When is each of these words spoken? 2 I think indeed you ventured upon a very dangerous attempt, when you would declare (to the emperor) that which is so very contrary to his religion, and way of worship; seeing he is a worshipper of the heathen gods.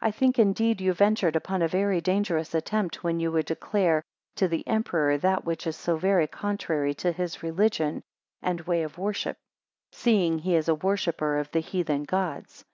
2 0.00 0.06
I 0.06 0.10
think 0.12 0.38
indeed 0.38 0.80
you 0.80 0.92
ventured 0.92 1.34
upon 1.34 1.60
a 1.60 1.66
very 1.66 2.00
dangerous 2.00 2.54
attempt, 2.54 3.02
when 3.02 3.18
you 3.18 3.32
would 3.32 3.46
declare 3.46 4.04
(to 4.36 4.46
the 4.46 4.64
emperor) 4.64 5.18
that 5.18 5.44
which 5.44 5.66
is 5.66 5.74
so 5.74 5.96
very 5.96 6.28
contrary 6.28 6.94
to 6.94 7.10
his 7.10 7.42
religion, 7.42 8.04
and 8.40 8.60
way 8.60 8.84
of 8.84 8.96
worship; 8.96 9.38
seeing 9.90 10.38
he 10.38 10.54
is 10.54 10.68
a 10.68 10.74
worshipper 10.76 11.36
of 11.38 11.50
the 11.50 11.58
heathen 11.58 12.04
gods. 12.04 12.64